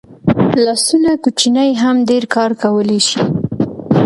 لاسونه 0.65 1.09
کوچني 1.23 1.67
هم 1.81 1.95
ډېر 2.09 2.23
کار 2.35 2.51
کولی 2.61 2.99
شي 3.07 3.21